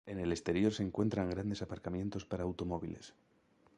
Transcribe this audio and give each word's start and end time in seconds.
En 0.07 0.17
el 0.19 0.31
exterior 0.31 0.73
se 0.73 0.81
encuentran 0.81 1.29
grandes 1.29 1.61
aparcamientos 1.61 2.25
para 2.25 2.41
automóviles. 2.41 3.13